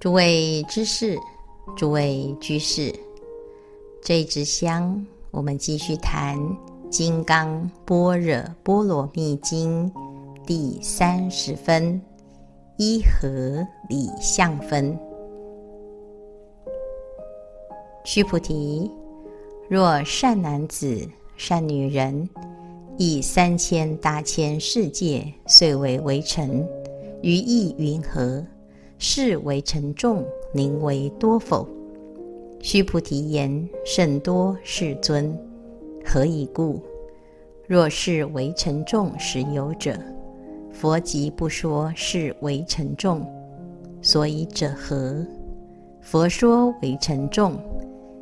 [0.00, 1.18] 诸位知识，
[1.76, 2.90] 诸位居士，
[4.02, 6.38] 这支香，我们继续谈
[6.88, 9.92] 《金刚般若波罗蜜经》
[10.46, 12.00] 第三十分
[12.78, 14.98] 一和理相分。
[18.02, 18.90] 须菩提，
[19.68, 22.26] 若善男子、善女人，
[22.96, 26.66] 以三千大千世界遂为围城，
[27.20, 28.42] 于意云何？
[29.02, 30.22] 是围城众，
[30.52, 31.66] 宁为多否？
[32.60, 35.34] 须菩提言：甚多，世尊。
[36.04, 36.82] 何以故？
[37.66, 39.98] 若是围城众实有者，
[40.70, 43.26] 佛即不说是围城众。
[44.02, 45.26] 所以者何？
[46.02, 47.56] 佛说围城众，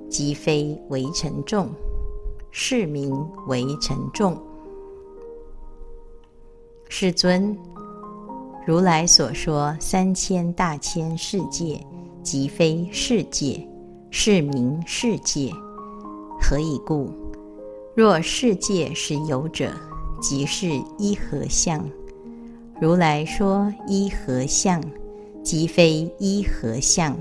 [0.08, 1.68] 即非围城众，
[2.52, 3.12] 是名
[3.48, 4.40] 围城众。
[6.88, 7.58] 世尊。
[8.68, 11.80] 如来所说三千大千世界，
[12.22, 13.66] 即非世界，
[14.10, 15.50] 是名世界。
[16.38, 17.10] 何以故？
[17.96, 19.72] 若世界实有者，
[20.20, 21.82] 即是依和相。
[22.78, 24.78] 如来说依和相，
[25.42, 27.16] 即非依和相，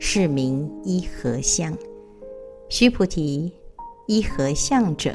[0.00, 1.72] 是名依和相。
[2.68, 3.52] 须菩提，
[4.08, 5.14] 依和相者，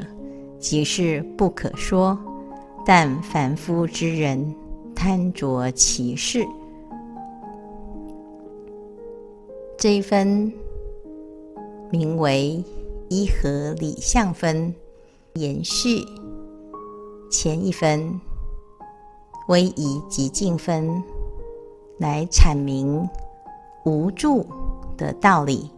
[0.58, 2.18] 即是不可说，
[2.86, 4.54] 但凡夫之人。
[5.06, 6.44] 贪着其事，
[9.78, 10.52] 这一分
[11.92, 12.60] 名为
[13.08, 14.74] 一和理相分，
[15.34, 16.04] 延续
[17.30, 18.20] 前一分
[19.46, 21.00] 威仪极静分，
[22.00, 23.08] 来阐明
[23.84, 24.44] 无助
[24.96, 25.70] 的道理。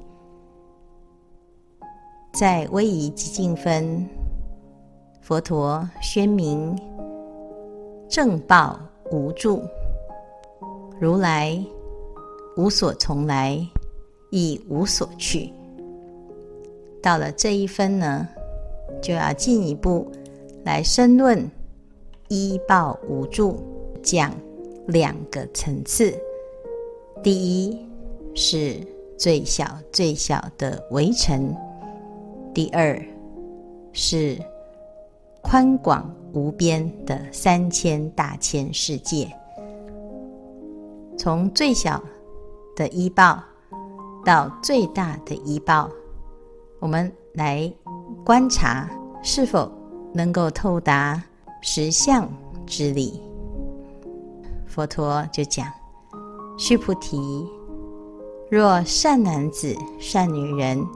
[2.33, 4.09] 在威仪极静分，
[5.21, 6.75] 佛陀宣明
[8.09, 8.81] 正报。
[9.11, 9.63] 无助，
[11.01, 11.59] 如来
[12.57, 13.59] 无所从来，
[14.31, 15.53] 亦无所去。
[17.03, 18.29] 到了这一分呢，
[19.01, 20.11] 就要进一步
[20.65, 21.51] 来深论
[22.29, 23.59] 依报无助，
[24.03, 24.35] 讲
[24.89, 26.13] 两个层次。
[27.23, 27.87] 第一
[28.35, 28.77] 是
[29.17, 31.55] 最小最小的围城，
[32.53, 33.01] 第二
[33.93, 34.37] 是
[35.43, 36.18] 宽广。
[36.33, 39.31] 无边的三千大千世界，
[41.17, 42.03] 从最小
[42.77, 43.43] 的依报
[44.25, 45.91] 到最大的依报，
[46.81, 47.73] 我们来
[48.25, 48.89] 观察
[49.23, 49.71] 是否
[50.13, 51.23] 能够透达
[51.63, 52.29] 实相
[52.67, 53.21] 之理。
[54.67, 55.67] 佛陀就讲：
[56.59, 57.19] 须菩提，
[58.51, 60.87] 若善男子、善女人，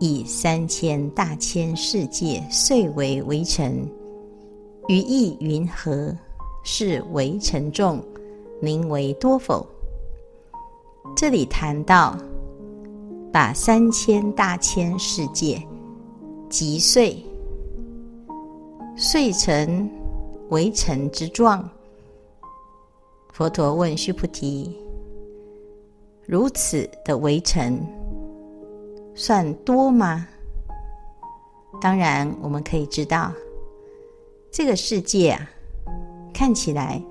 [0.00, 3.86] 以三千大千世界碎为围城。
[4.88, 6.14] 于意云何？
[6.66, 8.02] 是围城众，
[8.58, 9.66] 宁为多否？
[11.14, 12.16] 这里谈到，
[13.30, 15.62] 把三千大千世界
[16.48, 17.22] 击碎，
[18.96, 19.90] 碎成
[20.48, 21.68] 为尘之状。
[23.30, 24.74] 佛陀问须菩提：
[26.26, 27.78] 如此的围城，
[29.14, 30.26] 算多吗？
[31.78, 33.30] 当然，我们可以知道。
[34.56, 35.50] 这个世界啊，
[36.32, 37.02] 看起来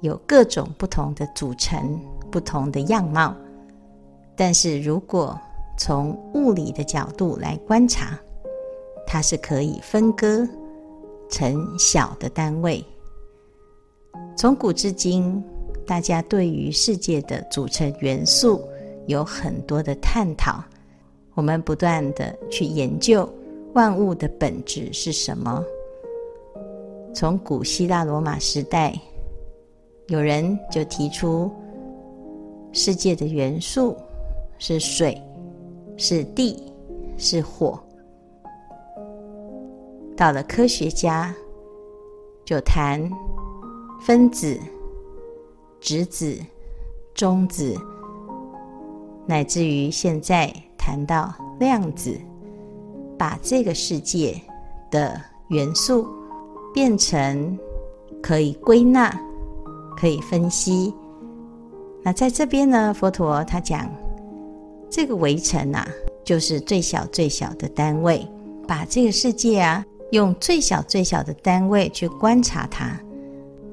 [0.00, 2.00] 有各种不同的组成、
[2.32, 3.32] 不同的样貌，
[4.34, 5.38] 但是如果
[5.78, 8.18] 从物理的角度来观察，
[9.06, 10.44] 它是可以分割
[11.30, 12.84] 成小的单位。
[14.36, 15.40] 从古至今，
[15.86, 18.68] 大家对于世界的组成元素
[19.06, 20.60] 有很多的探讨，
[21.34, 23.32] 我们不断地去研究
[23.74, 25.64] 万物的本质是什么。
[27.16, 28.94] 从古希腊罗马时代，
[30.08, 31.50] 有人就提出
[32.72, 33.96] 世界的元素
[34.58, 35.18] 是水、
[35.96, 36.62] 是地、
[37.16, 37.80] 是火。
[40.14, 41.34] 到了科学家，
[42.44, 43.10] 就谈
[44.02, 44.60] 分子、
[45.80, 46.38] 质子、
[47.14, 47.74] 中子，
[49.24, 52.14] 乃至于现在谈到量子，
[53.16, 54.38] 把这个世界
[54.90, 55.18] 的
[55.48, 56.06] 元素。
[56.76, 57.58] 变成
[58.22, 59.10] 可以归纳、
[59.96, 60.92] 可以分析。
[62.02, 63.90] 那在这边呢，佛陀他讲
[64.90, 65.88] 这个围城啊，
[66.22, 68.28] 就是最小最小的单位，
[68.68, 73.00] 把这个世界啊，用最小最小的单位去观察它，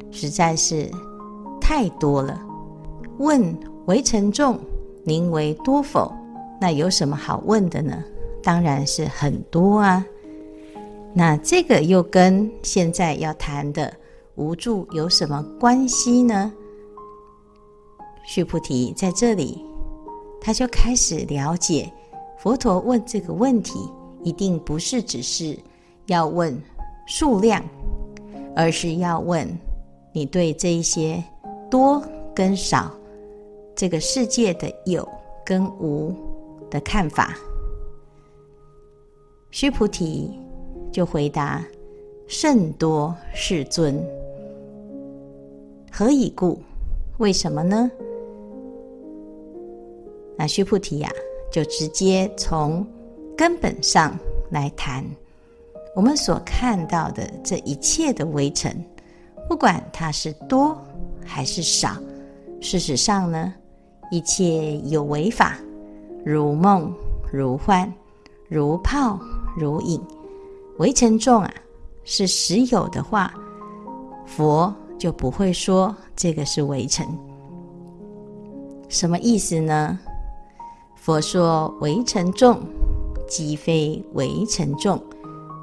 [0.09, 0.89] 实在是
[1.59, 2.39] 太多了。
[3.17, 3.53] 问
[3.85, 4.57] 围城众，
[5.03, 6.09] 宁为多否？
[6.61, 8.01] 那有什么好问的呢？
[8.41, 10.05] 当然是很多啊。
[11.15, 13.93] 那这个又跟现在要谈的
[14.35, 16.51] 无助有什么关系呢？
[18.25, 19.63] 须菩提在这里，
[20.41, 21.91] 他就开始了解，
[22.39, 23.77] 佛陀问这个问题，
[24.23, 25.55] 一定不是只是
[26.07, 26.59] 要问
[27.05, 27.63] 数量，
[28.55, 29.47] 而是要问
[30.13, 31.23] 你对这一些
[31.69, 32.01] 多
[32.33, 32.91] 跟少，
[33.75, 35.07] 这个世界的有
[35.45, 36.15] 跟无
[36.71, 37.35] 的看法。
[39.51, 40.31] 须菩提
[40.93, 41.65] 就回答
[42.29, 43.99] ：“甚多，世尊。
[45.91, 46.61] 何以故？
[47.17, 47.89] 为什么呢？”
[50.37, 51.11] 那须菩提呀、
[51.51, 52.85] 就直接从
[53.35, 54.15] 根本上
[54.51, 55.03] 来谈
[55.95, 58.71] 我们所看到的这一切的微尘，
[59.49, 60.77] 不管它是多
[61.25, 61.97] 还是少，
[62.61, 63.51] 事实上呢，
[64.11, 65.57] 一切有为法，
[66.23, 66.93] 如梦
[67.31, 67.91] 如幻，
[68.47, 69.19] 如泡。
[69.55, 70.01] 如影，
[70.77, 71.53] 微尘众啊，
[72.03, 73.31] 是实有的话，
[74.25, 77.07] 佛就不会说这个是微尘。
[78.89, 79.99] 什么意思呢？
[80.95, 82.59] 佛说微尘众，
[83.27, 84.99] 即非微尘众，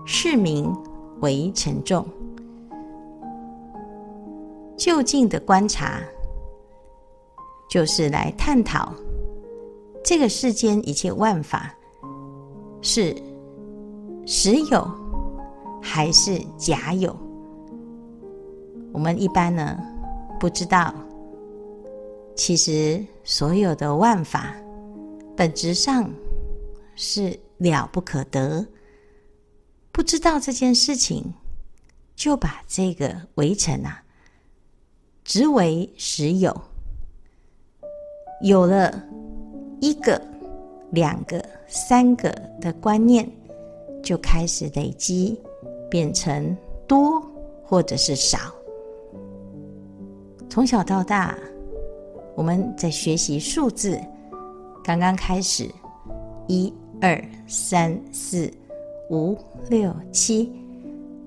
[0.06, 0.72] 是名
[1.20, 2.06] 微尘众。
[4.76, 6.00] 就近的观察，
[7.68, 8.92] 就是来探讨
[10.04, 11.74] 这个世间一切万法
[12.80, 13.14] 是。
[14.32, 14.88] 实有
[15.82, 17.14] 还是假有？
[18.92, 19.76] 我们一般呢，
[20.38, 20.94] 不知道。
[22.36, 24.54] 其实所有的万法
[25.36, 26.08] 本质上
[26.94, 28.64] 是了不可得。
[29.90, 31.34] 不知道这件事情，
[32.14, 34.04] 就把这个围城啊，
[35.24, 36.56] 执为实有。
[38.44, 39.04] 有了
[39.80, 40.22] 一个、
[40.92, 42.30] 两个、三个
[42.60, 43.28] 的观念。
[44.02, 45.38] 就开始累积，
[45.90, 46.56] 变成
[46.86, 47.22] 多
[47.64, 48.38] 或者是少。
[50.48, 51.38] 从小到大，
[52.34, 54.00] 我们在学习数字，
[54.82, 55.68] 刚刚开始，
[56.48, 58.50] 一二三四
[59.10, 59.36] 五
[59.68, 60.50] 六七，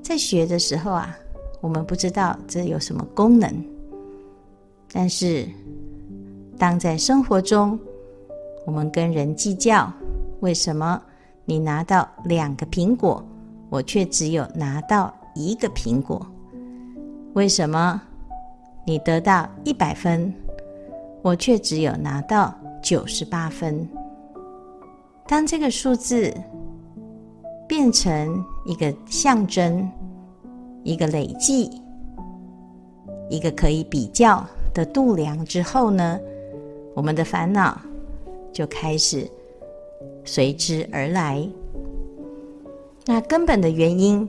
[0.02, 1.18] 在学的时候啊，
[1.62, 3.50] 我们不知道这有什么功能。
[4.92, 5.48] 但是，
[6.58, 7.80] 当在生活中，
[8.66, 9.92] 我们跟人计较，
[10.42, 11.02] 为什么？
[11.45, 13.24] 你拿到两个苹果，
[13.69, 16.25] 我却只有拿到一个苹果。
[17.34, 18.01] 为什么
[18.86, 20.34] 你得到一百分，
[21.22, 23.86] 我却只有拿到九十八分？
[25.28, 26.34] 当这个数字
[27.68, 29.90] 变成一个象征、
[30.84, 31.81] 一个累计、
[33.30, 36.18] 一个可以比较的度量之后呢，
[36.94, 37.78] 我们的烦恼
[38.54, 39.30] 就开始。
[40.25, 41.48] 随之而来，
[43.06, 44.28] 那根本的原因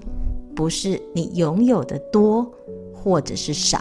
[0.55, 2.51] 不是你拥有的多
[2.93, 3.81] 或者是少，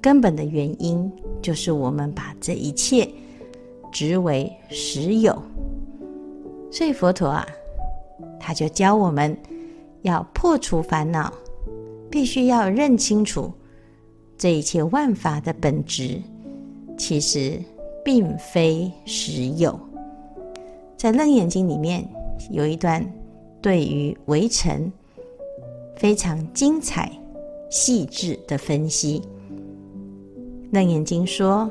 [0.00, 1.10] 根本的原因
[1.40, 3.08] 就是我们把这一切
[3.90, 5.36] 执为实有。
[6.70, 7.46] 所以佛陀啊，
[8.38, 9.36] 他就教我们
[10.02, 11.32] 要破除烦恼，
[12.10, 13.52] 必须要认清楚
[14.38, 16.20] 这一切万法的本质，
[16.96, 17.60] 其实
[18.04, 19.78] 并非实有。
[21.02, 22.08] 在《楞严经》里面
[22.52, 23.04] 有一段
[23.60, 24.88] 对于围城
[25.96, 27.10] 非常精彩、
[27.68, 29.20] 细致的分析。
[30.70, 31.68] 《楞严经》说：“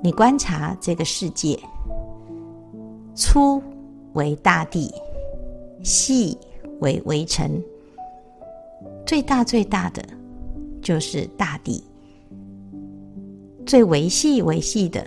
[0.00, 1.58] 你观察这个世界，
[3.16, 3.60] 粗
[4.12, 4.88] 为大地，
[5.82, 6.38] 细
[6.78, 7.60] 为围城。
[9.04, 10.04] 最大最大的
[10.80, 11.82] 就是大地，
[13.66, 15.04] 最微细微细的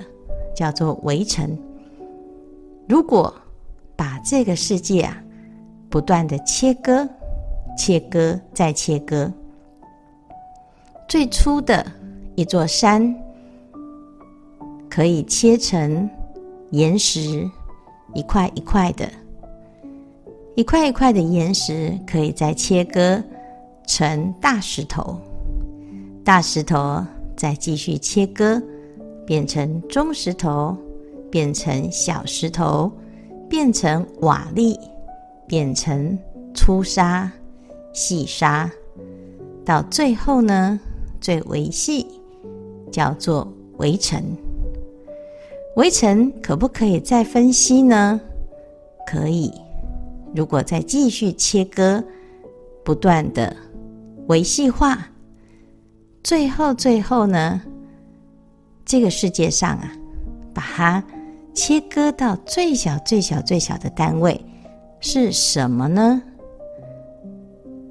[0.53, 1.57] 叫做围城。”
[2.89, 3.31] 如果
[3.95, 5.15] 把这个世界啊，
[5.91, 7.07] 不断的切割、
[7.77, 9.31] 切割再切割，
[11.07, 11.85] 最初的
[12.33, 13.15] 一座山
[14.89, 16.09] 可以切成
[16.71, 17.47] 岩石，
[18.15, 19.07] 一块一块的，
[20.55, 23.23] 一块一块的岩石可以再切割
[23.85, 25.15] 成大石头，
[26.25, 27.05] 大石头
[27.37, 28.59] 再继续切割
[29.27, 30.75] 变成中石头。
[31.29, 32.91] 变成小石头，
[33.49, 34.77] 变成瓦砾，
[35.47, 36.17] 变成
[36.53, 37.31] 粗沙、
[37.93, 38.69] 细沙，
[39.65, 40.79] 到最后呢，
[41.21, 42.05] 最微细
[42.91, 44.23] 叫做微尘。
[45.75, 48.19] 微尘可不可以再分析呢？
[49.05, 49.51] 可以。
[50.35, 52.03] 如果再继续切割，
[52.83, 53.55] 不断的
[54.27, 55.07] 微细化，
[56.23, 57.61] 最后最后呢，
[58.85, 59.91] 这个世界上啊，
[60.53, 61.03] 把它。
[61.59, 64.39] 切割到最小、最小、最小的单位
[65.01, 66.23] 是什么呢？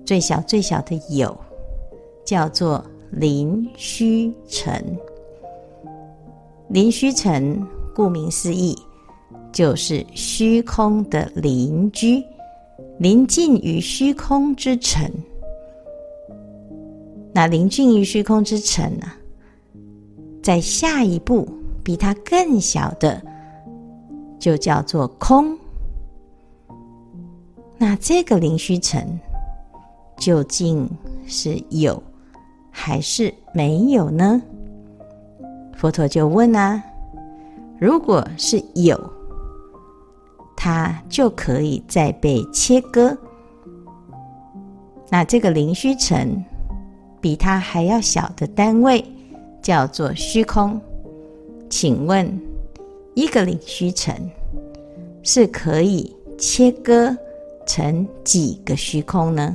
[0.06, 1.38] 最小、最小的有，
[2.24, 4.82] 叫做邻虚尘。
[6.70, 7.62] 邻虚尘，
[7.94, 8.74] 顾名思义，
[9.52, 12.24] 就是虚空的邻居，
[12.98, 15.06] 临近于虚空之城。
[17.34, 19.06] 那临近于虚空之城呢？
[20.42, 21.46] 在下一步，
[21.84, 23.22] 比它更小的，
[24.48, 25.54] 就叫做空。
[27.76, 29.20] 那这个邻虚尘，
[30.16, 30.88] 究竟
[31.26, 32.02] 是有
[32.70, 34.40] 还是没有呢？
[35.76, 36.82] 佛陀就问啊：
[37.78, 38.98] 如果是有，
[40.56, 43.14] 它就可以再被切割。
[45.10, 46.42] 那这个邻虚尘
[47.20, 49.04] 比它还要小的单位
[49.60, 50.80] 叫做虚空。
[51.68, 52.40] 请问，
[53.14, 54.14] 一个邻虚尘
[55.30, 57.14] 是可以切割
[57.66, 59.54] 成几个虚空呢？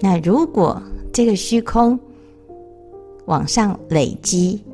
[0.00, 0.82] 那如果
[1.12, 2.00] 这个虚空，
[3.26, 4.64] 往上累积，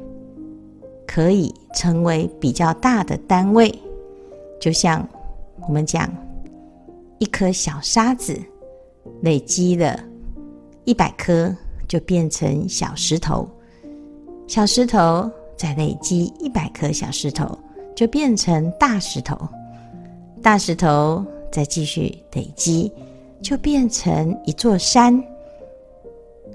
[1.08, 3.76] 可以成为比较大的单位，
[4.60, 5.04] 就像
[5.66, 6.08] 我们讲
[7.18, 8.40] 一颗小沙子，
[9.22, 9.98] 累积了
[10.84, 11.52] 一百颗，
[11.88, 13.44] 就变成小石头；
[14.46, 17.58] 小石头再累积一百颗小石头，
[17.94, 19.36] 就变成大石头；
[20.42, 22.90] 大石头再继续累积，
[23.40, 25.22] 就变成一座山。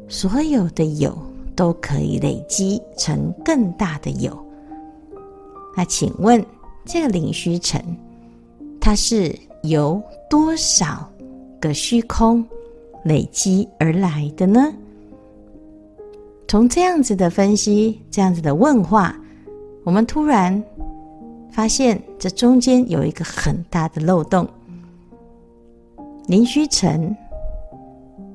[0.08, 1.17] 所有的有。
[1.55, 4.31] 都可以累积成更大的有。
[5.75, 6.41] 那请问
[6.86, 7.84] 这个邻虚城，
[8.79, 11.05] 它是由多少
[11.60, 12.48] 个虚空
[13.03, 14.74] 累积而来的呢？
[16.48, 19.13] 从这样子的分析，这样子的问话，
[19.84, 20.63] 我们突然
[21.51, 24.47] 发现这中间有一个很大的漏洞。
[26.27, 27.15] 林虚尘。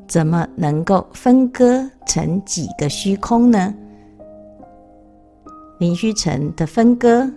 [0.06, 3.75] 怎么能够分割成几个虚空呢？
[5.78, 7.28] 林虚尘的分割，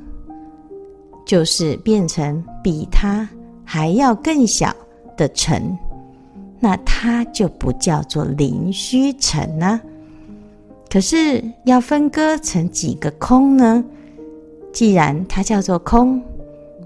[1.26, 3.28] 就是变成比它
[3.64, 4.76] 还要更小
[5.16, 5.76] 的尘，
[6.60, 9.80] 那它就不叫做林虚尘呢？
[10.90, 13.84] 可是要分割成几个空呢？
[14.78, 16.22] 既然它叫做空，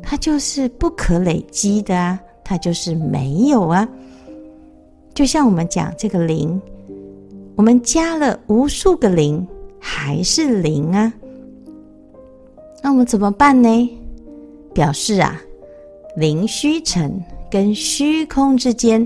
[0.01, 3.85] 它就是不可累积的啊，它就是没有啊。
[5.13, 6.57] 就像我们讲这个零，
[7.57, 9.45] 我们加了无数个零，
[9.77, 11.11] 还是零啊。
[12.81, 13.99] 那我们怎么办呢？
[14.73, 15.41] 表示啊，
[16.15, 17.21] 零虚尘
[17.51, 19.05] 跟虚空之间，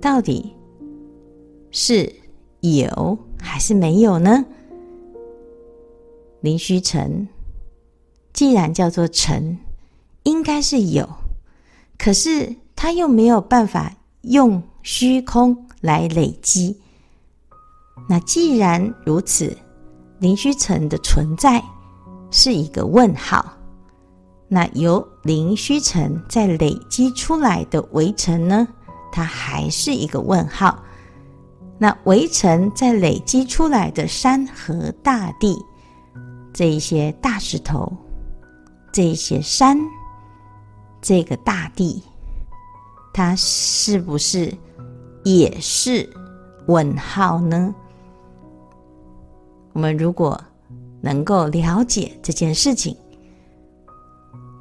[0.00, 0.50] 到底
[1.70, 2.10] 是
[2.60, 4.42] 有还是没有呢？
[6.44, 7.26] 邻虚尘
[8.34, 9.56] 既然叫做尘，
[10.24, 11.08] 应该是有，
[11.96, 13.90] 可是它又没有办法。
[14.20, 16.80] 用虚空来累积，
[18.08, 19.54] 那既然如此，
[20.18, 21.62] 邻虚尘的存在
[22.30, 23.52] 是一个问号。
[24.48, 28.66] 那由邻虚尘再累积出来的围城呢？
[29.12, 30.82] 它还是一个问号。
[31.78, 35.54] 那围城再累积出来的山河大地，
[36.54, 37.92] 这一些大石头，
[38.92, 39.76] 这一些山，
[41.02, 42.00] 这个大地。
[43.12, 44.56] 它是不是
[45.24, 46.08] 也是
[46.66, 47.74] 问号呢？
[49.72, 50.40] 我们如果
[51.00, 52.96] 能够了解这件事情，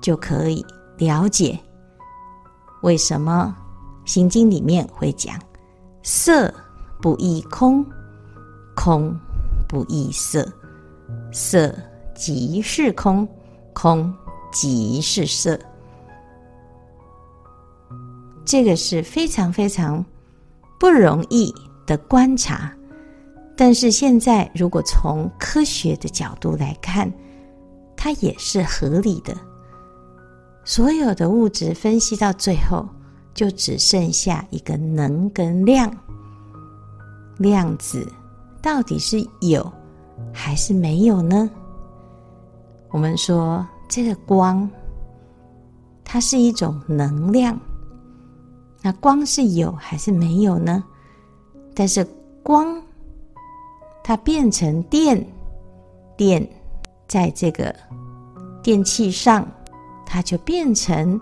[0.01, 0.65] 就可以
[0.97, 1.59] 了解
[2.81, 3.55] 为什么
[4.11, 5.39] 《心经》里面会讲
[6.01, 6.51] “色
[7.01, 7.85] 不异空，
[8.75, 9.15] 空
[9.67, 10.47] 不异色，
[11.33, 11.75] 色
[12.15, 13.27] 即是空，
[13.73, 14.13] 空
[14.51, 15.59] 即是色”。
[18.45, 20.05] 这个是非常非常
[20.79, 21.53] 不容易
[21.87, 22.71] 的观察，
[23.57, 27.11] 但是现在如果从科学的角度来看，
[27.95, 29.35] 它也是合理的。
[30.65, 32.87] 所有的物质分析到最后，
[33.33, 35.91] 就只剩下一个能跟量。
[37.37, 38.07] 量子
[38.61, 39.71] 到底是有
[40.31, 41.49] 还是没有呢？
[42.89, 44.69] 我们说这个光，
[46.03, 47.59] 它是一种能量。
[48.81, 50.83] 那光是有还是没有呢？
[51.73, 52.05] 但是
[52.43, 52.79] 光
[54.03, 55.25] 它变成电，
[56.17, 56.47] 电
[57.07, 57.73] 在这个
[58.61, 59.47] 电器上，
[60.05, 61.19] 它就变成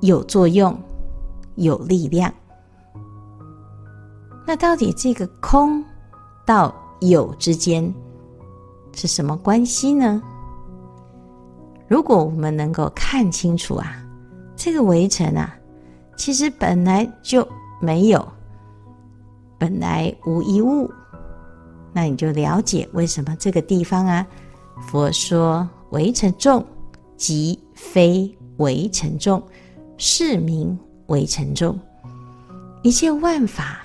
[0.00, 0.78] 有作用、
[1.56, 2.32] 有力量。
[4.46, 5.82] 那到底这个空
[6.44, 7.92] 到有之间
[8.94, 10.22] 是什么关系呢？
[11.88, 14.02] 如果我们能够看清楚啊，
[14.56, 15.56] 这个围城啊。
[16.16, 17.48] 其实本来就
[17.80, 18.28] 没有，
[19.56, 20.90] 本来无一物，
[21.94, 24.26] 那你就了解为什么这个地方啊，
[24.82, 26.62] 佛说围城众，
[27.16, 29.42] 即非围城众，
[29.96, 31.78] 是名微尘众。
[32.82, 33.80] 一切万法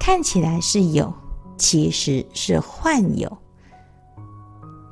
[0.00, 1.14] 看起来是有，
[1.56, 3.30] 其实是幻有。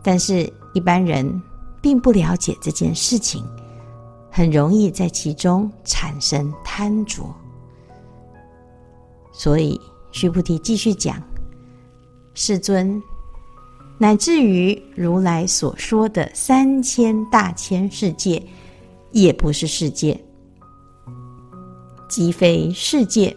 [0.03, 1.43] 但是，一般人
[1.81, 3.43] 并不了解这件事情，
[4.31, 7.23] 很容易在其中产生贪着。
[9.33, 9.81] 所以，
[10.13, 11.17] 须菩提继续讲：
[12.35, 13.03] 世尊，
[13.97, 18.43] 乃至于如来所说的三千大千世界，
[19.11, 20.23] 也不是世界，
[22.09, 23.35] 即非世界，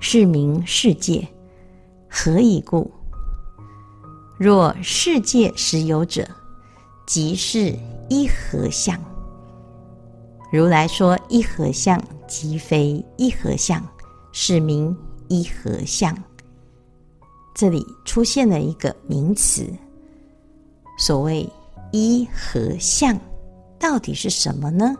[0.00, 1.28] 是名世界。
[2.08, 2.90] 何以故？
[4.38, 6.28] 若世界实有者，
[7.06, 7.76] 即是
[8.08, 8.98] 一合相。
[10.52, 13.82] 如来说一合相，即非一合相。
[14.30, 14.96] 是名
[15.26, 16.16] 一合相。
[17.54, 19.66] 这里出现了一个名词，
[20.96, 21.50] 所谓
[21.90, 23.18] 一合相，
[23.80, 24.94] 到底是什么呢？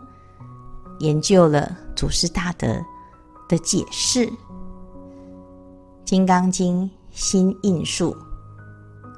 [0.98, 2.66] 研究了祖师大德
[3.48, 4.26] 的解释，
[6.04, 6.84] 《金刚经》
[7.18, 8.16] 新印数，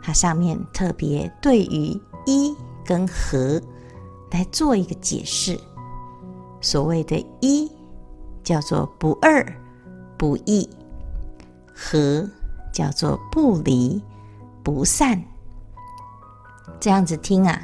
[0.02, 3.61] 它上面特别对于一跟合
[4.30, 5.61] 来做一个解释。
[6.62, 7.71] 所谓的一，
[8.42, 9.47] 叫做不二。
[10.16, 10.69] 不异，
[11.75, 12.28] 和
[12.73, 14.02] 叫做不离
[14.62, 15.23] 不散。
[16.78, 17.62] 这样子听啊，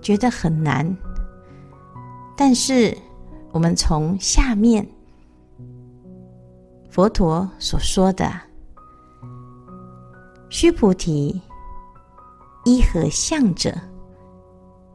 [0.00, 0.96] 觉得很难。
[2.36, 2.96] 但是
[3.50, 4.86] 我们从下面
[6.90, 8.30] 佛陀所说的
[10.54, 11.42] “须菩提，
[12.64, 13.76] 一合相者，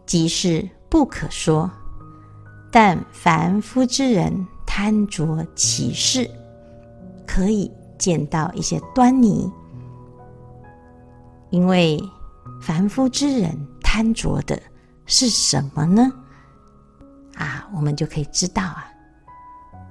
[0.06, 1.70] 即是不可说。
[2.72, 6.26] 但凡夫之人贪着其事。”
[7.28, 9.52] 可以见到一些端倪，
[11.50, 12.02] 因为
[12.62, 14.58] 凡夫之人贪着的
[15.08, 16.10] 是什么呢？
[17.36, 18.88] 啊，我们就可以知道啊，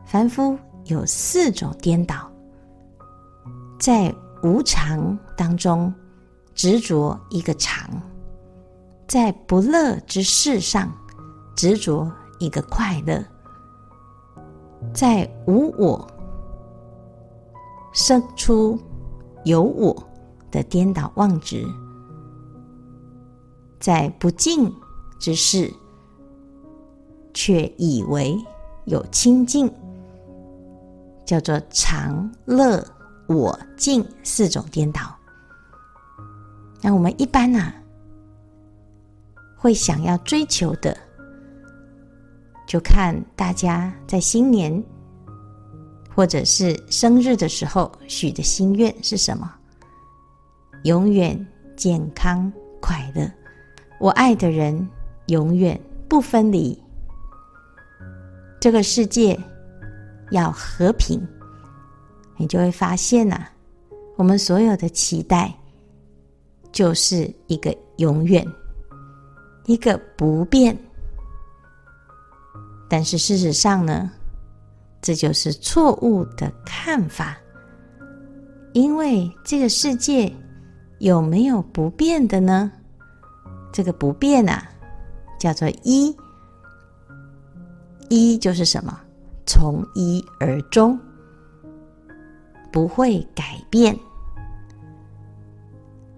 [0.07, 2.29] 凡夫有四种颠倒，
[3.79, 5.93] 在无常当中
[6.55, 7.89] 执着一个常，
[9.07, 10.93] 在不乐之事上
[11.57, 13.25] 执着一个快乐，
[14.93, 16.07] 在无我。
[17.91, 18.79] 生出
[19.45, 19.97] 有我
[20.53, 21.67] 的颠倒妄执，
[23.81, 24.73] 在不净
[25.19, 25.73] 之事，
[27.35, 28.37] 却以为
[28.85, 29.73] 有清净，
[31.25, 32.85] 叫做常乐
[33.29, 35.15] 我净四种颠倒。
[36.81, 37.75] 那我们一般呢、啊，
[39.57, 40.97] 会想要追求的，
[42.67, 44.83] 就看大家在新年。
[46.15, 49.55] 或者是生日的时候许的心愿是什么？
[50.83, 53.31] 永远健康快乐，
[54.01, 54.89] 我爱的人
[55.27, 56.77] 永远不分离，
[58.61, 59.39] 这个世界
[60.33, 61.25] 要和平，
[62.39, 63.47] 你就会发现呐、
[64.17, 65.53] 我们所有的期待
[66.73, 68.47] 就是一个永远，
[69.67, 70.77] 一个不变。
[72.89, 74.11] 但是事实上呢？
[75.01, 77.39] 这就是错误的看法，
[78.73, 80.31] 因为这个世界
[80.99, 82.73] 有没有不变的呢？
[83.73, 84.69] 这个不变啊，
[85.39, 86.15] 叫做一，
[88.09, 88.99] 一就是什么？
[89.47, 90.99] 从一而终，
[92.71, 93.99] 不会改变，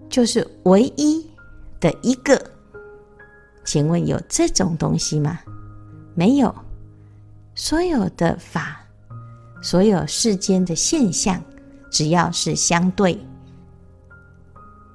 [0.09, 1.25] 就是唯一
[1.79, 2.39] 的一个。
[3.63, 5.39] 请问有这种东西吗？
[6.15, 6.53] 没有。
[7.53, 8.81] 所有的法，
[9.61, 11.41] 所有世间的现象，
[11.91, 13.17] 只要是相对，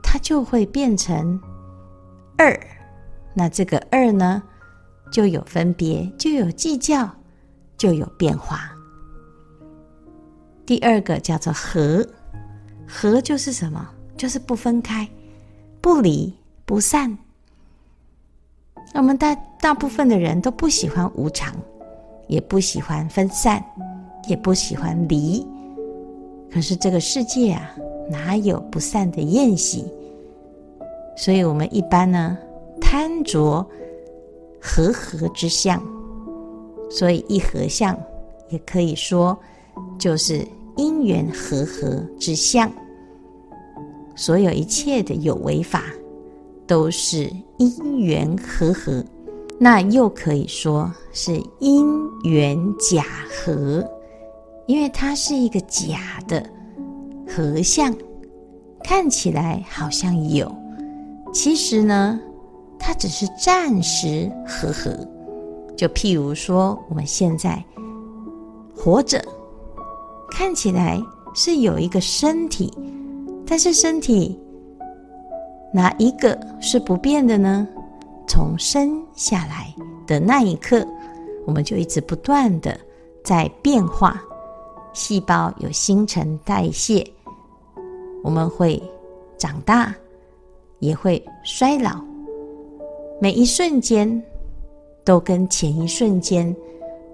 [0.03, 1.41] 它就会变成
[2.37, 2.59] 二。
[3.35, 4.43] 那这个二呢，
[5.11, 7.09] 就有分别，就有计较，
[7.77, 8.76] 就有变化。
[10.67, 12.07] 第二个叫做合，
[12.87, 13.89] 合就是什么？
[14.17, 15.09] 就是不分开，
[15.81, 17.17] 不离不散。
[18.95, 21.55] 我们大大部分的人都不喜欢无常。
[22.29, 23.65] 也不喜欢分散，
[24.29, 25.47] 也不喜欢离。
[26.53, 27.71] 可是这个世界啊，
[28.11, 29.85] 哪有不散的宴席？
[31.17, 32.37] 所以我们一般呢，
[32.81, 33.65] 贪着
[34.61, 35.81] 和合之相，
[36.91, 37.97] 所以一合相
[38.49, 39.39] 也可以说
[39.97, 40.45] 就是
[40.77, 42.71] 因缘和合之相。
[44.15, 45.83] 所有一切的有为法，
[46.67, 49.05] 都是因缘和合。
[49.59, 51.87] 那又可以说是因
[52.25, 53.83] 缘假合，
[54.67, 56.45] 因为它是一个假的
[57.27, 57.95] 合相，
[58.85, 60.55] 看起来好像有，
[61.33, 62.21] 其实呢，
[62.79, 64.91] 它只是暂时和合。
[65.75, 67.63] 就譬如说，我们现在
[68.75, 69.23] 活着，
[70.31, 71.03] 看起来
[71.35, 72.73] 是有一个身体，
[73.47, 74.39] 但是身体
[75.73, 77.67] 哪一个是不变的呢？
[78.29, 79.73] 从生下来
[80.07, 80.87] 的那一刻，
[81.47, 82.79] 我们就一直不断的
[83.23, 84.21] 在变化。
[84.93, 87.07] 细胞有新陈代谢，
[88.25, 88.83] 我们会
[89.37, 89.95] 长大，
[90.79, 92.03] 也会衰老。
[93.21, 94.23] 每一瞬间
[95.05, 96.55] 都跟前一瞬间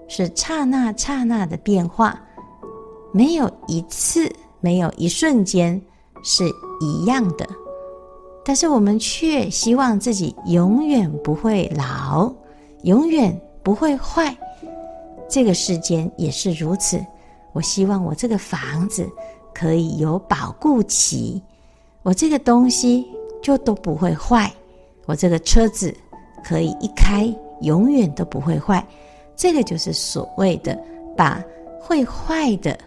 [0.09, 2.19] 是刹那刹那的变化，
[3.13, 5.81] 没有一次，没有一瞬间
[6.25, 6.45] 是
[6.81, 7.47] 一样的。
[8.45, 12.33] 但是我们却希望自己永远不会老，
[12.83, 14.37] 永远不会坏。
[15.29, 17.01] 这个世间也是如此。
[17.53, 19.09] 我希望我这个房子
[19.55, 21.41] 可以有保固期，
[22.03, 23.07] 我这个东西
[23.43, 24.51] 就都不会坏。
[25.07, 25.95] 我这个车子
[26.43, 28.85] 可以一开永远都不会坏。
[29.37, 30.79] 这个就是所谓的
[31.17, 31.43] 把
[31.81, 32.79] 会坏的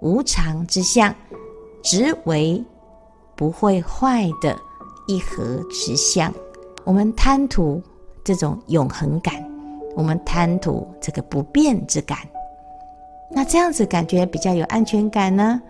[0.00, 1.14] 无常之相，
[1.82, 2.62] 执为
[3.34, 4.56] 不会坏的。
[5.06, 6.32] 一合之相，
[6.84, 7.82] 我们贪图
[8.22, 9.44] 这种永恒感，
[9.96, 12.18] 我们贪图这个不变之感，
[13.28, 15.60] 那这样子感觉比较有安全感呢。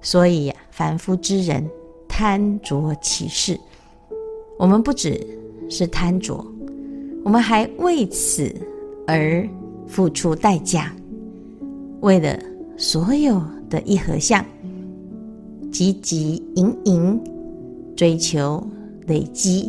[0.00, 1.64] 所以，凡夫之人
[2.08, 3.60] 贪着其事，
[4.58, 5.24] 我们不只
[5.68, 6.44] 是贪着，
[7.24, 8.52] 我们还为此
[9.06, 9.48] 而
[9.86, 10.92] 付出代价，
[12.00, 12.36] 为了
[12.76, 14.44] 所有的一合相，
[15.72, 17.20] 汲汲营营
[17.96, 18.62] 追求。
[19.06, 19.68] 累积，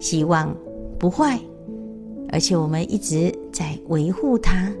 [0.00, 0.52] 希望
[0.98, 1.38] 不坏，
[2.30, 4.72] 而且我们一直在维护它，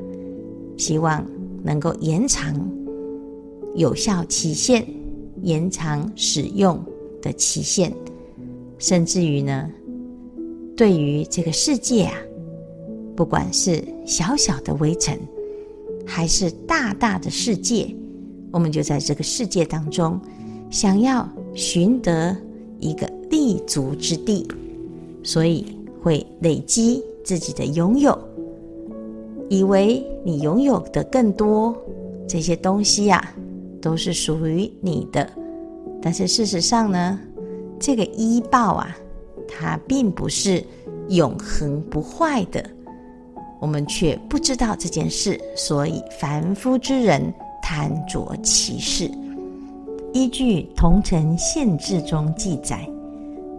[0.76, 1.24] 希望
[1.62, 2.68] 能够延长
[3.76, 4.84] 有效期限，
[5.42, 6.82] 延长使用
[7.22, 7.92] 的期限，
[8.78, 9.70] 甚至于呢，
[10.76, 12.14] 对于这个世界啊，
[13.14, 15.16] 不管是小小的微尘，
[16.04, 17.94] 还是大大的世界，
[18.56, 20.18] 我们就在这个世界当中，
[20.70, 22.34] 想要寻得
[22.80, 23.06] 一个。
[23.28, 24.46] 立足之地，
[25.24, 28.16] 所以会累积自己的拥有，
[29.50, 31.76] 以为你拥有的更多，
[32.28, 33.34] 这些东西呀、啊，
[33.82, 35.28] 都是属于你的。
[36.00, 37.18] 但是事实上呢，
[37.80, 38.96] 这个医报啊，
[39.48, 40.64] 它并不是
[41.08, 42.64] 永恒不坏的，
[43.60, 47.34] 我们却不知道这件事，所以凡夫之人
[47.68, 49.10] 谭卓其事。
[50.12, 52.88] 依据《桐城县志》中记载。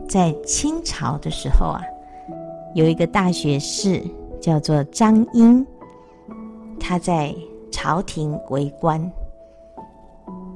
[0.08, 1.82] 在清朝的时候啊，
[2.74, 4.02] 有一个大学士
[4.39, 5.67] 叫做张英，
[6.80, 7.36] 他在
[7.70, 9.12] 朝廷为官，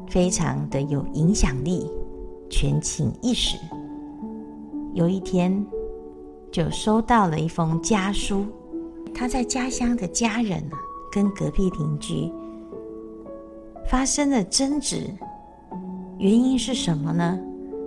[0.08, 1.86] 非常的有影响力，
[2.50, 3.58] 权倾一时。
[4.94, 5.54] 有一天，
[6.54, 8.46] 就收到了一封家书，
[9.14, 10.78] 他在家乡的家人呢，
[11.12, 12.32] 跟隔壁邻居
[13.88, 15.10] 发生了争执，
[16.18, 17.40] 原因是什么呢？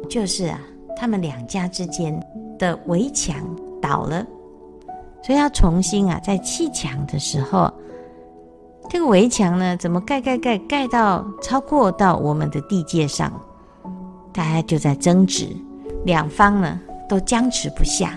[0.09, 0.61] 就是啊。
[0.97, 2.19] 他们两家之间
[2.57, 3.37] 的围墙
[3.83, 4.25] 倒了，
[5.25, 7.69] 所以要重新啊，在砌墙的时候，
[8.89, 13.33] 这个围墙呢，怎么盖盖盖盖到超过到我们的地界上？
[14.33, 15.49] 大家就在争执，
[16.05, 18.17] 两方呢都僵持不下。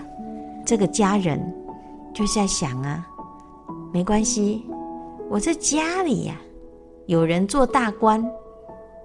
[0.64, 1.40] 这个家人
[2.14, 3.04] 就在想啊，
[3.92, 4.64] 没关系，
[5.28, 6.36] 我在家里呀、
[7.08, 8.22] 有人做大官，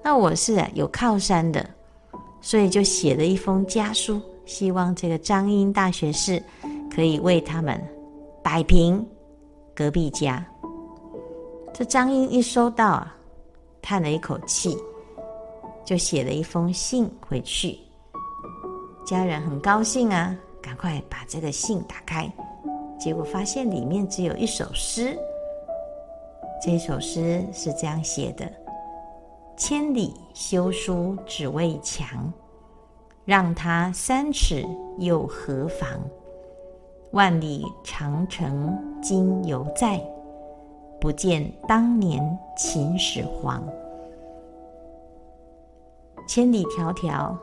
[0.03, 1.65] 那我是啊有靠山的。
[2.41, 6.43] 所以就写了一封家书，希望这个张英大学士
[6.93, 7.81] 可以为他们
[8.43, 9.07] 摆平
[9.73, 10.45] 隔壁家。
[11.73, 13.15] 这张英一收到啊，
[13.81, 14.77] 叹了一口气，
[15.85, 17.79] 就写了一封信回去。
[19.05, 22.29] 家人很高兴啊，赶快把这个信打开，
[22.99, 25.17] 结果发现里面只有一首诗。
[26.65, 28.49] 这首诗是这样写的。
[29.57, 32.31] 千里修书只为墙，
[33.25, 34.65] 让他三尺
[34.97, 35.99] 又何妨？
[37.11, 40.01] 万里长城今犹在，
[41.01, 43.61] 不见当年秦始皇。
[46.25, 47.35] 千里迢迢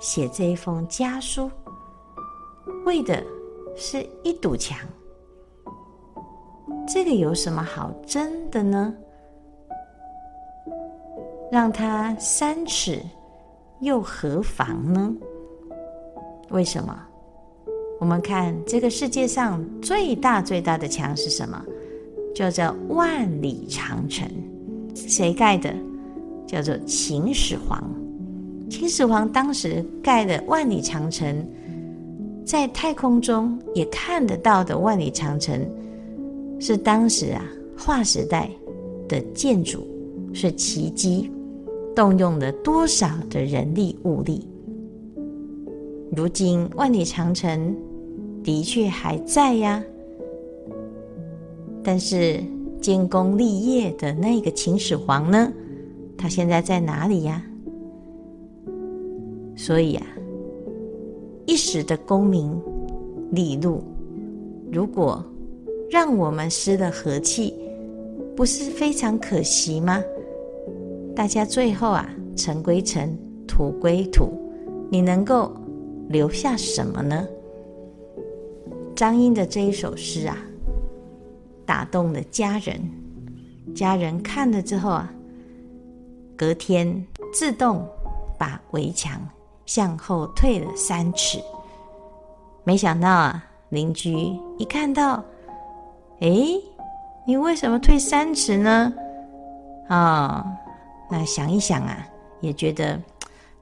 [0.00, 1.48] 写这一封家书，
[2.84, 3.22] 为的
[3.76, 4.76] 是一堵墙。
[6.86, 8.94] 这个有什么好争的呢？
[11.50, 13.00] 让它三尺，
[13.80, 15.14] 又何妨呢？
[16.50, 16.96] 为什么？
[17.98, 21.62] 我们看这个世界上最大最大的墙是什么？
[22.34, 24.28] 叫做万里长城。
[24.94, 25.74] 谁盖的？
[26.46, 27.82] 叫做秦始皇。
[28.68, 31.48] 秦始皇当时盖的万里长城，
[32.44, 35.64] 在太空中也看得到的万里长城，
[36.58, 37.44] 是当时啊
[37.76, 38.50] 划时代
[39.08, 39.86] 的建筑，
[40.32, 41.30] 是奇迹，
[41.94, 44.46] 动用了多少的人力物力。
[46.16, 47.76] 如今万里长城
[48.42, 49.82] 的确还在呀，
[51.82, 52.40] 但是
[52.80, 55.52] 建功立业的那个秦始皇呢？
[56.16, 57.44] 他现在在哪里呀？
[59.54, 60.06] 所以啊，
[61.46, 62.58] 一时的功名
[63.32, 63.82] 利禄，
[64.72, 65.24] 如果
[65.90, 67.54] 让我们失了和气，
[68.36, 70.02] 不是非常可惜吗？
[71.14, 74.30] 大家最后啊，尘归尘，土归土，
[74.90, 75.54] 你能够
[76.08, 77.26] 留下什么呢？
[78.94, 80.36] 张英的这一首诗啊，
[81.64, 82.80] 打动了家人。
[83.74, 85.12] 家人看了之后啊，
[86.36, 87.86] 隔天自动
[88.38, 89.20] 把围墙
[89.66, 91.38] 向后退了三尺。
[92.64, 95.22] 没想到啊，邻居一看到，
[96.20, 96.30] 哎，
[97.26, 98.92] 你为什么退三尺呢？
[99.88, 100.44] 啊、
[101.10, 102.06] 那想一想啊，
[102.40, 103.00] 也觉得。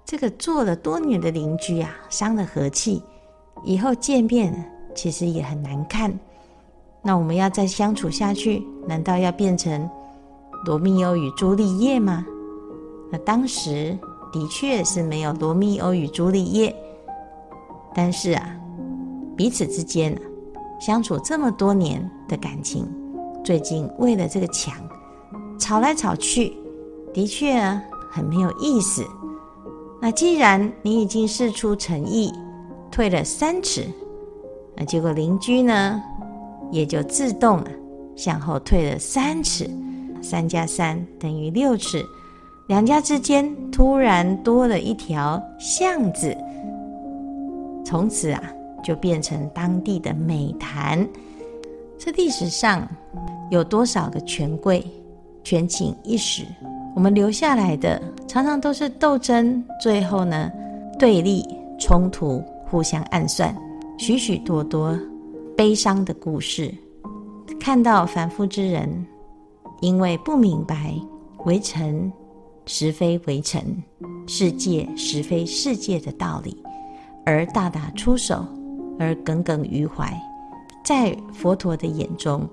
[0.07, 3.03] 这个做了多年的邻居啊，伤了和气，
[3.65, 4.55] 以后见面
[4.95, 6.13] 其实也很难看。
[7.01, 9.89] 那我们要再相处下去，难道要变成
[10.67, 12.25] 罗密欧与朱丽叶吗？
[13.11, 13.99] 那当时
[14.31, 16.77] 的确是没有罗密欧与朱丽叶，
[17.95, 18.57] 但是啊，
[19.35, 20.15] 彼此之间，
[20.85, 22.87] 相处这么多年的感情，
[23.43, 24.75] 最近为了这个墙
[25.59, 26.53] 吵来吵去，
[27.11, 27.59] 的确，
[28.11, 29.03] 很没有意思。
[29.99, 32.31] 那既然你已经释出诚意，
[32.91, 33.87] 退了三尺，
[34.77, 36.03] 那结果邻居呢，
[36.71, 37.65] 也就自动
[38.15, 39.67] 向后退了三尺，
[40.21, 42.05] 三加三等于六尺，
[42.69, 46.37] 两家之间突然多了一条巷子，
[47.87, 48.43] 从此啊
[48.85, 51.05] 就变成当地的美谈。
[51.99, 52.87] 这历史上
[53.51, 54.87] 有多少个权贵，
[55.43, 56.45] 权倾一时？
[56.95, 60.53] 我们留下来的常常都是斗争，最后呢，
[60.99, 61.45] 对立、
[61.81, 63.57] 冲突、互相暗算，
[63.99, 64.97] 许许多多
[65.57, 66.73] 悲伤的故事。
[67.59, 69.07] 看到凡夫之人
[69.81, 70.95] 因为不明白
[71.45, 72.13] 微尘
[72.67, 73.83] 实非微尘，
[74.27, 76.63] 世界实非世界的道理，
[77.25, 78.45] 而大打出手，
[78.99, 80.13] 而耿耿于怀，
[80.85, 82.49] 在佛陀的眼中，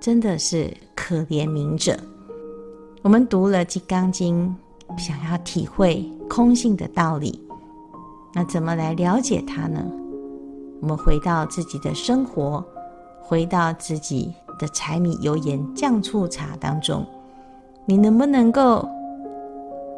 [0.00, 1.98] 真的是可怜悯者。
[3.02, 4.54] 我们读了《金刚经》，
[4.98, 7.42] 想要体会空性的道理，
[8.32, 9.84] 那怎么来了解它呢？
[10.80, 12.64] 我们回到自己的生活，
[13.20, 17.04] 回到自己的柴米油盐酱醋茶当中，
[17.84, 18.88] 你能不能够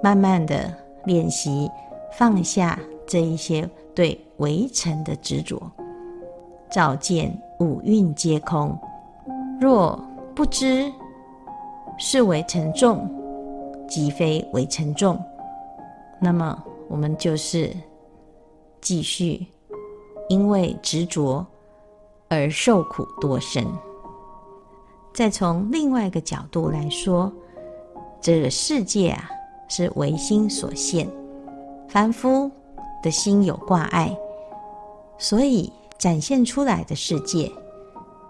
[0.02, 1.70] 慢慢的练习
[2.18, 5.62] 放下这一些对微尘的执着？
[6.75, 8.77] 照见五蕴皆空，
[9.61, 9.97] 若
[10.35, 10.93] 不知。
[11.97, 13.09] 是为沉重，
[13.87, 15.17] 即非为沉重。
[16.21, 17.73] 那么我们就是
[18.81, 19.47] 继续
[20.29, 21.47] 因为执着
[22.29, 23.65] 而受苦多深。
[25.13, 27.33] 再从另外一个角度来说，
[28.21, 29.31] 这个世界啊
[29.69, 31.09] 是唯心所现，
[31.87, 32.51] 凡夫
[33.05, 34.13] 的心有挂碍，
[35.17, 37.50] 所以展现出来的世界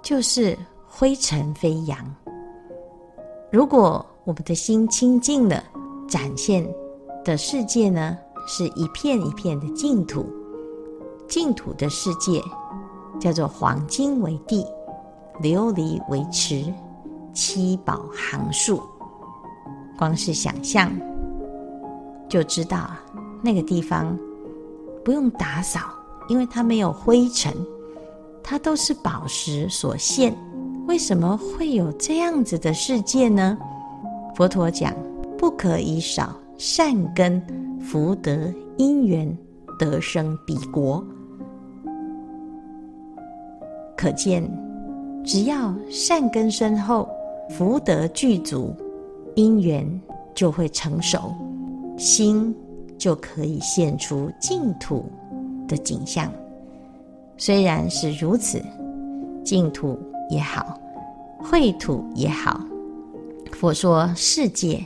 [0.02, 1.98] 就是灰尘飞扬。
[3.50, 5.62] 如果我们的心清净了，
[6.08, 6.66] 展现
[7.24, 10.26] 的世界呢，是一片一片的净土。
[11.26, 12.42] 净土的世界
[13.18, 14.66] 叫做黄金为地，
[15.40, 16.72] 琉璃为池，
[17.32, 18.82] 七宝行树。
[19.96, 20.92] 光是想象
[22.28, 22.90] 就知道，
[23.42, 24.18] 那个地方
[25.04, 25.80] 不用打扫，
[26.28, 27.52] 因为它没有灰尘，
[28.42, 30.34] 它都是宝石所现。
[30.86, 33.56] 为什么会有这样子的世界呢？
[34.34, 34.94] 佛陀讲，
[35.38, 37.42] 不可以少善根
[37.80, 39.36] 福德因缘
[39.78, 41.02] 得生彼国。
[43.96, 44.42] 可见，
[45.24, 47.08] 只要善根深厚，
[47.50, 48.74] 福德具足，
[49.36, 49.88] 因缘
[50.34, 51.32] 就会成熟，
[51.96, 52.54] 心
[52.98, 55.06] 就可以现出净土
[55.66, 56.32] 的景象。
[57.36, 58.62] 虽然是如此，
[59.44, 59.98] 净土。
[60.30, 60.80] 也好，
[61.38, 62.58] 秽土也好，
[63.52, 64.82] 佛说世界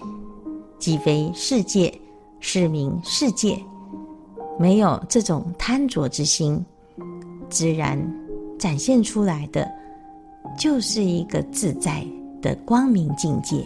[0.81, 1.97] 即非世界，
[2.41, 3.57] 是名世界。
[4.59, 6.61] 没有这种贪着之心，
[7.49, 7.97] 自然
[8.59, 9.71] 展现出来的
[10.59, 12.05] 就是一个自在
[12.43, 13.65] 的光明境界。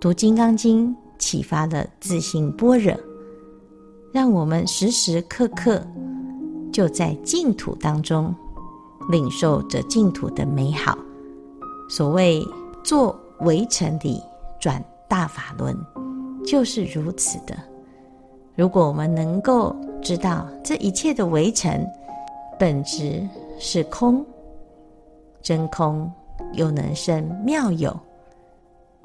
[0.00, 2.92] 读《金刚经》启发了自信般若，
[4.12, 5.82] 让我们时时刻刻
[6.70, 8.34] 就在净土当中
[9.08, 10.96] 领受着净土的美好。
[11.88, 12.46] 所谓
[12.84, 14.22] 做围城里
[14.60, 15.76] 转大法轮，
[16.46, 17.56] 就是如此的。
[18.54, 21.86] 如果我们能够知道这一切的围城
[22.58, 23.26] 本质
[23.58, 24.24] 是空，
[25.40, 26.10] 真空
[26.52, 27.98] 又能生妙有，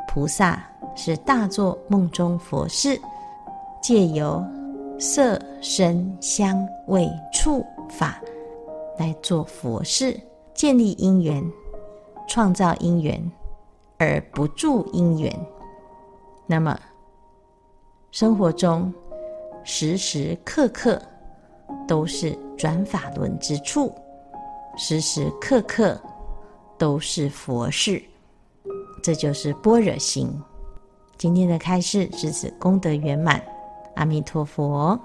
[0.09, 0.61] 菩萨
[0.95, 2.99] 是大作梦中佛事，
[3.81, 4.45] 借由
[4.99, 8.19] 色声香味触法
[8.97, 10.19] 来做佛事，
[10.55, 11.43] 建立因缘，
[12.27, 13.31] 创造因缘，
[13.97, 15.31] 而不住因缘。
[16.47, 16.79] 那么
[18.09, 18.91] 生活中，
[19.63, 20.99] 时时刻刻
[21.87, 23.93] 都是转法轮之处，
[24.77, 25.99] 时时刻刻
[26.75, 28.01] 都是佛事，
[29.03, 30.27] 这就是般若心。
[31.19, 33.43] 今天的开示至此功德圆满，
[33.97, 34.99] 阿弥陀佛。